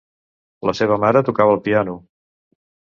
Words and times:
La 0.69 0.75
seva 0.79 0.97
mare 1.05 1.23
tocava 1.29 1.57
el 1.59 1.63
piano. 1.71 1.97